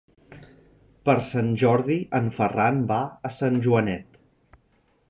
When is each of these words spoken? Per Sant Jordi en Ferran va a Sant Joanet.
Per 1.09 1.15
Sant 1.31 1.51
Jordi 1.65 1.99
en 2.21 2.33
Ferran 2.39 2.81
va 2.95 2.99
a 3.31 3.33
Sant 3.39 3.63
Joanet. 3.69 4.21